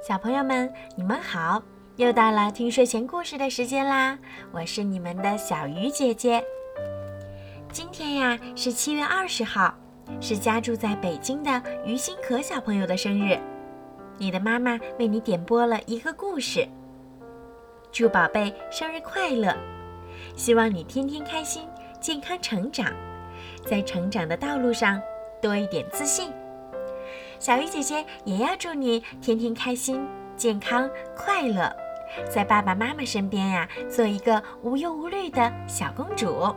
[0.00, 1.62] 小朋友们，你们好！
[1.96, 4.18] 又到了听睡前故事的时间啦，
[4.50, 6.42] 我是你们的小鱼姐姐。
[7.70, 9.74] 今天呀是七月二十号，
[10.18, 13.38] 是家住在北京的于心可小朋友的生日。
[14.16, 16.66] 你的妈妈为你点播了一个故事，
[17.92, 19.54] 祝宝贝生日快乐！
[20.34, 21.68] 希望你天天开心，
[22.00, 22.90] 健康成长，
[23.66, 24.98] 在成长的道路上
[25.42, 26.32] 多一点自信。
[27.40, 31.74] 小鱼姐姐也要祝你天天开心、健康、快乐，
[32.28, 36.54] 在爸爸妈妈身边呀，做一个无忧无虑的小公主。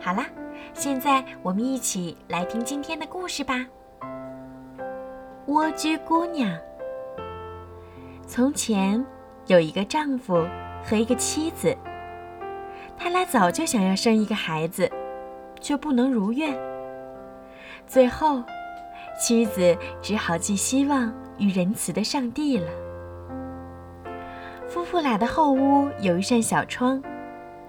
[0.00, 0.26] 好啦，
[0.74, 3.66] 现在我们一起来听今天的故事吧。
[5.46, 6.56] 蜗居姑娘。
[8.28, 9.04] 从前
[9.48, 10.46] 有一个丈夫
[10.84, 11.76] 和一个妻子，
[12.96, 14.88] 他俩早就想要生一个孩子，
[15.60, 16.56] 却不能如愿。
[17.88, 18.40] 最后。
[19.18, 22.68] 妻子只好寄希望于仁慈的上帝了。
[24.68, 27.00] 夫妇俩的后屋有一扇小窗，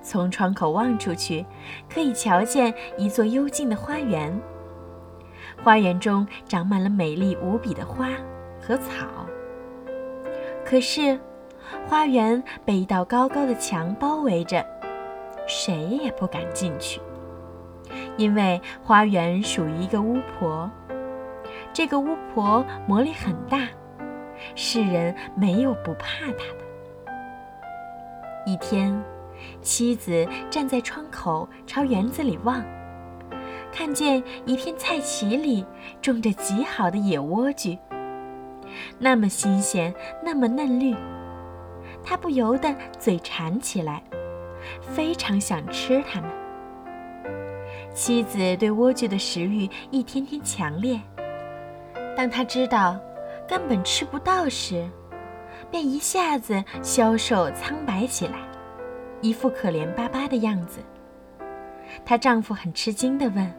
[0.00, 1.44] 从窗口望出去，
[1.92, 4.38] 可以瞧见一座幽静的花园。
[5.62, 8.08] 花园中长满了美丽无比的花
[8.60, 9.06] 和草。
[10.64, 11.18] 可是，
[11.86, 14.64] 花园被一道高高的墙包围着，
[15.46, 17.00] 谁也不敢进去，
[18.16, 20.70] 因为花园属于一个巫婆。
[21.76, 23.68] 这个巫婆魔力很大，
[24.54, 26.64] 世人没有不怕她的。
[28.46, 28.98] 一天，
[29.60, 32.64] 妻子站在窗口朝园子里望，
[33.70, 35.66] 看见一片菜畦里
[36.00, 37.78] 种着极好的野莴苣，
[38.98, 40.96] 那么新鲜，那么嫩绿，
[42.02, 44.02] 她不由得嘴馋起来，
[44.80, 46.30] 非常想吃它们。
[47.92, 50.98] 妻子对莴苣的食欲一天天强烈。
[52.16, 52.98] 当他知道
[53.46, 54.88] 根本吃不到时，
[55.70, 58.38] 便一下子消瘦苍白起来，
[59.20, 60.80] 一副可怜巴巴的样子。
[62.04, 63.54] 她丈夫很吃惊地问：“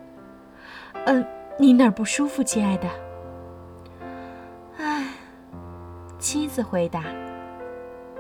[1.06, 1.26] 嗯，
[1.60, 2.90] 你哪儿不舒服，亲爱的
[4.78, 5.08] ？”“唉。”
[6.20, 7.04] 妻子回答：“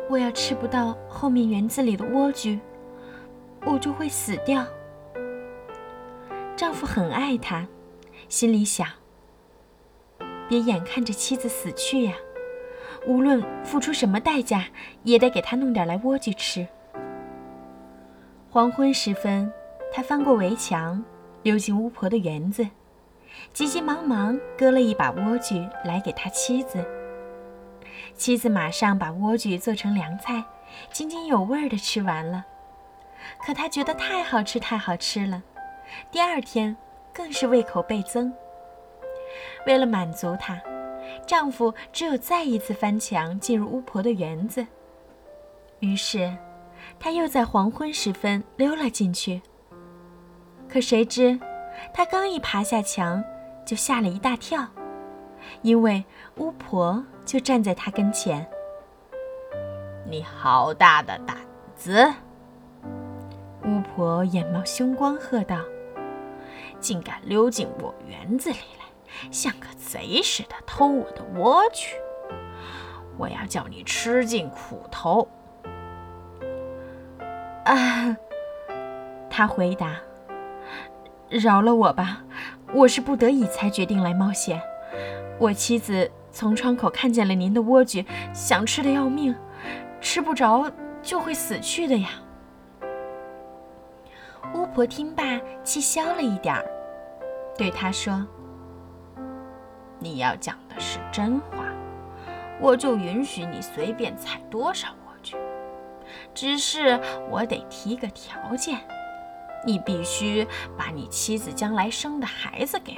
[0.07, 2.59] 我要吃不到后面园子里的莴苣，
[3.65, 4.63] 我就会死掉。”
[6.55, 7.65] 丈夫很爱她，
[8.29, 8.87] 心里想。
[10.47, 12.13] 别眼看着妻子死去呀！
[13.05, 14.65] 无论付出什么代价，
[15.03, 16.67] 也得给她弄点来莴苣吃。
[18.49, 19.51] 黄昏时分，
[19.93, 21.03] 他翻过围墙，
[21.43, 22.67] 溜进巫婆的园子，
[23.53, 26.83] 急急忙忙割了一把莴苣来给他妻子。
[28.15, 30.43] 妻子马上把莴苣做成凉菜，
[30.91, 32.45] 津津有味儿地吃完了。
[33.45, 35.43] 可她觉得太好吃，太好吃了，
[36.09, 36.75] 第二天
[37.13, 38.33] 更是胃口倍增。
[39.65, 40.59] 为了满足她，
[41.25, 44.65] 丈夫只有再一次翻墙进入巫婆的园子。
[45.79, 46.35] 于是，
[46.99, 49.41] 他又在黄昏时分溜了进去。
[50.67, 51.39] 可谁知，
[51.93, 53.23] 他刚一爬下墙，
[53.65, 54.65] 就吓了一大跳，
[55.61, 56.03] 因为
[56.37, 58.45] 巫婆就站在他跟前。
[60.09, 61.37] “你好大的胆
[61.75, 62.11] 子！”
[63.65, 65.59] 巫婆眼冒凶光，喝道
[66.79, 68.57] ，“竟敢溜进我园子里！”
[69.31, 71.93] 像个贼似的偷我的莴苣，
[73.17, 75.27] 我要叫你吃尽苦头！
[77.65, 78.15] 啊，
[79.29, 79.97] 他回答
[81.29, 82.23] ：“饶了我吧，
[82.73, 84.61] 我是不得已才决定来冒险。
[85.39, 89.35] 我妻子从窗口看见了您的莴苣，想吃的要命，
[89.99, 92.09] 吃不着就会死去的呀。”
[94.53, 95.23] 巫婆听罢，
[95.63, 96.65] 气消了一点儿，
[97.57, 98.25] 对他说。
[100.07, 101.65] 你要讲的是真话，
[102.61, 105.35] 我就允许你随便采多少莴苣。
[106.33, 106.97] 只是
[107.29, 108.79] 我得提个条件，
[109.65, 110.47] 你必须
[110.77, 112.95] 把你妻子将来生的孩子给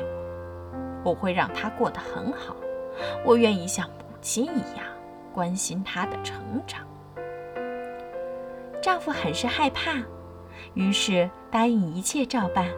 [1.04, 2.56] 我，我会让他过得很好。
[3.26, 4.86] 我愿意像母亲一样
[5.34, 6.82] 关心他的成长。
[8.84, 9.94] 丈夫很是害怕，
[10.76, 12.70] 于是答应一切照办。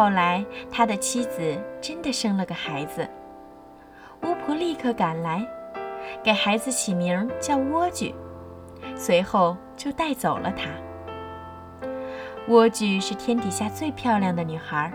[0.00, 3.06] 后来，他的妻子真的生了个孩子。
[4.22, 5.46] 巫婆立刻赶来，
[6.22, 8.14] 给孩子起名叫莴苣，
[8.96, 10.70] 随后就带走了他。
[12.48, 14.90] 莴苣是天底下最漂亮的女孩。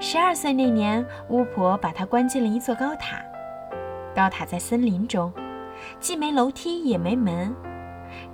[0.00, 3.22] 十二岁那年，巫婆把她关进了一座高塔。
[4.16, 5.32] 高塔在森林中，
[6.00, 7.54] 既没楼梯也没门，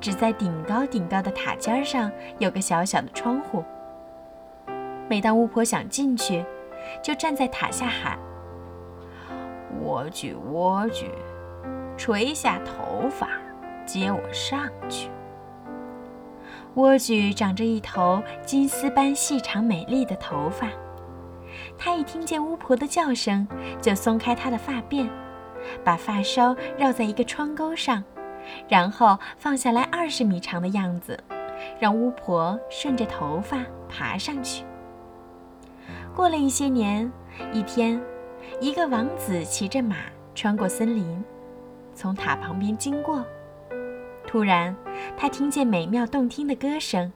[0.01, 3.63] 只在顶高顶高的塔尖上有个小小的窗户。
[5.09, 6.45] 每当巫婆想进去，
[7.03, 8.19] 就站在塔下喊
[9.85, 11.07] ：“莴苣，莴苣，
[11.97, 13.29] 垂下头发，
[13.85, 15.11] 接我上去。
[16.75, 20.69] 莴苣长着一头金丝般细长美丽的头发，
[21.79, 23.47] 它一听见巫婆的叫声，
[23.81, 25.09] 就松开她的发辫，
[25.85, 28.03] 把发梢绕在一个窗钩上，
[28.69, 31.23] 然后放下来二十米长的样子，
[31.79, 33.59] 让巫婆顺着头发
[33.89, 34.65] 爬上去。
[36.15, 37.11] 过了一些年，
[37.53, 38.01] 一天，
[38.61, 39.97] 一个王子骑着马
[40.33, 41.25] 穿过森林，
[41.93, 43.25] 从塔旁边经过。
[44.25, 44.75] 突然，
[45.17, 47.13] 他听见美妙动听的歌声，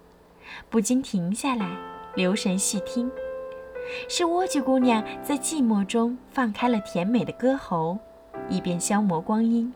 [0.69, 1.71] 不禁停下来，
[2.17, 3.09] 留神细听。
[4.09, 7.99] 是莴苣姑娘在寂寞中放开了甜美的歌喉，
[8.49, 9.73] 以便消磨光阴。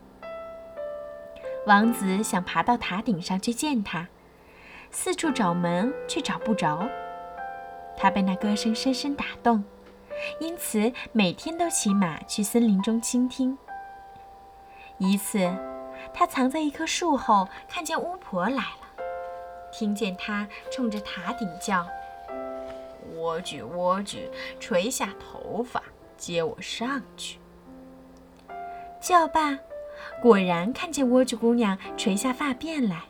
[1.69, 4.09] 王子想爬到塔顶上去见她，
[4.91, 6.89] 四处找门却找不着。
[7.97, 9.65] 他被那歌声深深打动，
[10.41, 13.57] 因此每天都骑马去森林中倾听。
[14.99, 15.51] 一次，
[16.13, 19.05] 他藏在一棵树后，看见巫婆来了，
[19.73, 21.87] 听见她冲着塔顶叫
[23.17, 24.29] ：“莴苣，莴苣，
[24.61, 25.83] 垂下头发，
[26.17, 27.39] 接我上去。”
[29.01, 29.59] 叫罢，
[30.21, 33.03] 果然看见莴苣姑娘垂下发辫来。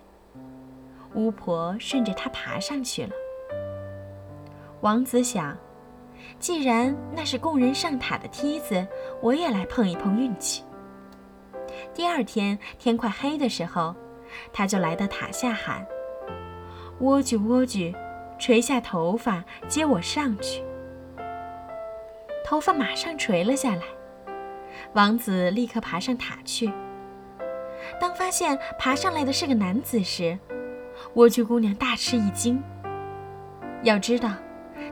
[1.14, 3.12] 巫婆顺着她爬上去了。
[4.82, 5.56] 王子想，
[6.40, 8.84] 既然那是供人上塔的梯子，
[9.20, 10.64] 我也来碰一碰运气。
[11.94, 13.94] 第二天天快黑的时候，
[14.52, 15.87] 他就来到塔下喊
[17.00, 17.94] ：“莴苣，莴苣，
[18.40, 20.64] 垂下头发，接我上去。”
[22.44, 23.82] 头发马上垂了下来。
[24.94, 26.73] 王子立刻爬上塔去。
[28.00, 30.37] 当发现爬上来的是个男子时，
[31.14, 32.61] 莴苣姑娘大吃一惊。
[33.84, 34.32] 要知道。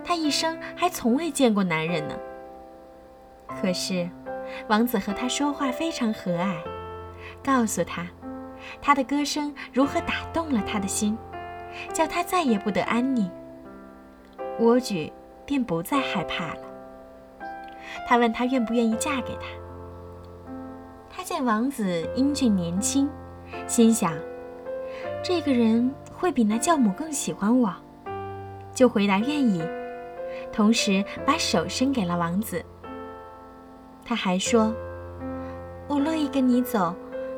[0.05, 2.15] 她一生还从未见过男人呢。
[3.61, 4.09] 可是，
[4.69, 6.55] 王子和她说话非常和蔼，
[7.43, 8.07] 告诉她，
[8.81, 11.17] 他的歌声如何打动了他的心，
[11.93, 13.31] 叫他再也不得安宁。
[14.59, 15.11] 莴苣
[15.47, 16.61] 便不再害怕了。
[18.07, 19.47] 他问她愿不愿意嫁给他。
[21.09, 23.09] 他见王子英俊年轻，
[23.67, 24.13] 心想，
[25.23, 27.75] 这个人会比那教母更喜欢我，
[28.75, 29.63] 就回答愿意。
[30.53, 32.65] 同时把手伸给了王子。
[34.05, 34.75] 他还说
[35.87, 36.95] ：“我乐意跟你走，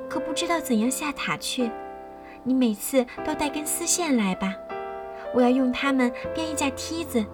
[0.09, 1.71] 可不知道怎样下塔去。
[2.43, 4.55] 你每次都带根丝线来吧，
[5.35, 7.25] 我要用它们编一架梯子。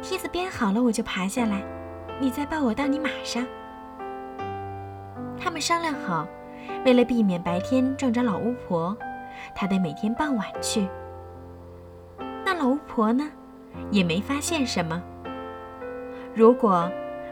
[0.00, 1.62] 梯子编好了，我就爬下来。
[2.20, 3.46] 你再抱我到你马上。”
[5.40, 6.26] 他们商量好，
[6.84, 8.96] 为了避免白天撞着老巫婆，
[9.54, 10.88] 他得每天傍晚去。
[12.44, 13.30] 那老巫婆呢？
[13.90, 15.02] 也没发现什么。
[16.34, 16.90] 如果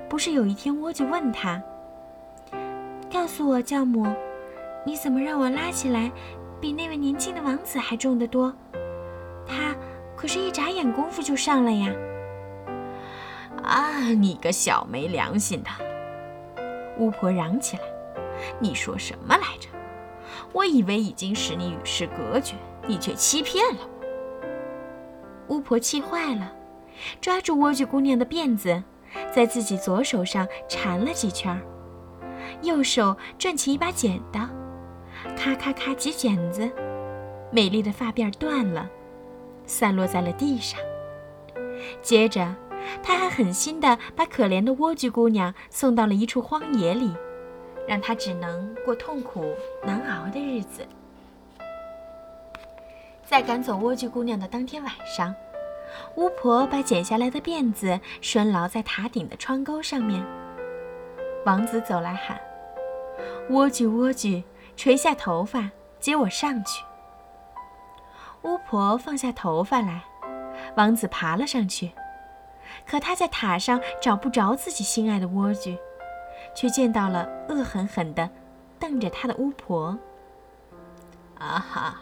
[0.08, 1.62] 不是有一天，莴苣问他
[3.12, 4.06] ：“告诉我，教母，
[4.84, 6.10] 你怎么让我拉起来，
[6.60, 8.54] 比那位年轻的王子还重得多？
[9.46, 9.74] 他
[10.16, 11.92] 可是一眨眼功夫就上了呀！”
[13.62, 15.70] 啊，你个小没良心的！
[16.98, 17.82] 巫婆嚷起来
[18.60, 19.68] ：“你说什么来着？
[20.52, 22.54] 我以为已经使你与世隔绝，
[22.86, 23.90] 你却欺骗了我。”
[25.48, 26.52] 巫婆气坏了，
[27.20, 28.82] 抓住莴苣姑娘的辫子，
[29.34, 31.58] 在自己左手上缠了几圈，
[32.62, 34.48] 右手转起一把剪刀，
[35.36, 36.70] 咔咔咔几剪子，
[37.50, 38.88] 美丽的发辫断了，
[39.66, 40.80] 散落在了地上。
[42.02, 42.54] 接着，
[43.02, 47.12] 他还狠心地把可怜的莴苣姑娘送到了一处荒野里，
[47.86, 49.44] 让她只能过痛苦
[49.84, 50.86] 难熬的日子。
[53.28, 55.34] 在赶走莴苣姑娘的当天晚上，
[56.14, 60.24] 巫婆把剪下来的辫子拴牢在塔顶的窗钩上面。
[61.44, 62.40] 王子走来喊
[63.50, 64.44] ：“莴苣，莴苣，
[64.76, 66.84] 垂下头发，接我上去。”
[68.42, 70.04] 巫婆放下头发来，
[70.76, 71.90] 王子爬了上去。
[72.86, 75.76] 可他在塔上找不着自己心爱的莴苣，
[76.54, 78.30] 却见到了恶狠狠地
[78.78, 79.98] 瞪着他的巫婆。
[81.38, 82.00] 啊哈！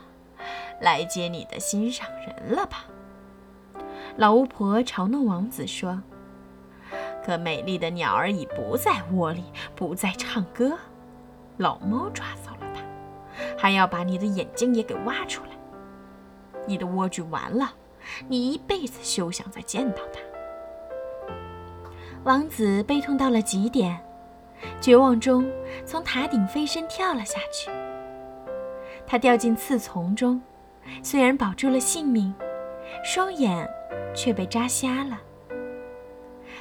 [0.80, 2.84] 来接你的心上人了吧？
[4.16, 6.00] 老巫婆嘲弄王子说
[7.24, 10.78] ：“可美丽的鸟儿已不在窝里，不再唱歌。
[11.56, 12.82] 老猫抓走了它，
[13.58, 15.50] 还要把你的眼睛也给挖出来。
[16.66, 17.72] 你的莴苣完了，
[18.28, 20.20] 你一辈子休想再见到它。”
[22.24, 23.98] 王子悲痛到了极点，
[24.80, 25.50] 绝望中
[25.84, 27.70] 从塔顶飞身跳了下去。
[29.06, 30.40] 他掉进刺丛中。
[31.02, 32.34] 虽然保住了性命，
[33.04, 33.68] 双眼
[34.14, 35.20] 却被扎瞎了。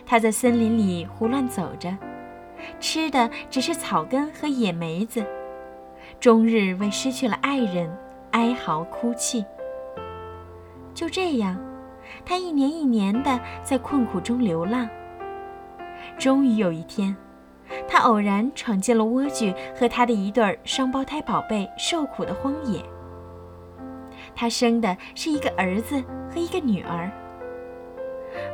[0.06, 1.96] 他在森林里胡乱走着，
[2.80, 5.26] 吃的只是草根和野梅子，
[6.20, 7.90] 终日为失去了爱人
[8.32, 9.46] 哀嚎哭泣。
[10.94, 11.58] 就这样，
[12.26, 14.88] 他一年一年的在困苦中流浪。
[16.18, 17.16] 终于有一天，
[17.88, 22.84] 他偶然闯进了莴苣和他的一对双胞胎宝贝受苦的荒野。
[24.36, 27.12] 他生的是一个儿子和一个女儿。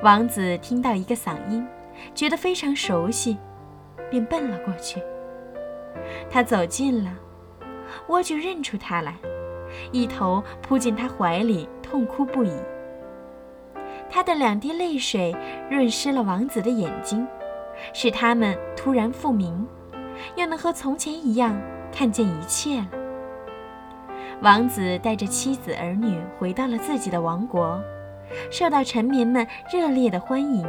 [0.03, 1.65] 王子听到一个嗓音，
[2.13, 3.37] 觉得非常熟悉，
[4.09, 5.01] 便奔了过去。
[6.29, 7.11] 他走近了，
[8.07, 9.15] 莴苣认出他来，
[9.91, 12.51] 一头扑进他怀里，痛哭不已。
[14.09, 15.35] 他的两滴泪水
[15.69, 17.25] 润湿了王子的眼睛，
[17.93, 19.65] 使他们突然复明，
[20.35, 21.55] 又能和从前一样
[21.91, 22.87] 看见一切了。
[24.41, 27.81] 王子带着妻子儿女回到了自己的王国。
[28.51, 30.65] 受到臣民们热烈的欢迎，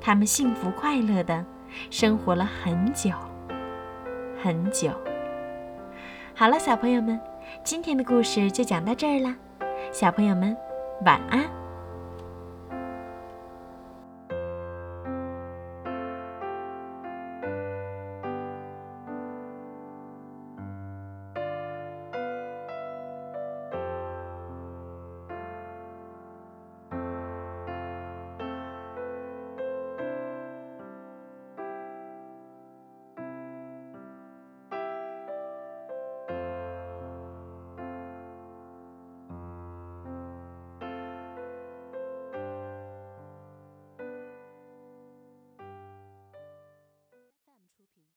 [0.00, 1.44] 他们幸福快乐的
[1.90, 3.10] 生活了很久
[4.42, 4.90] 很久。
[6.34, 7.18] 好了，小朋友们，
[7.64, 9.34] 今天的故事就讲到这儿啦，
[9.90, 10.54] 小朋友们
[11.06, 11.63] 晚安。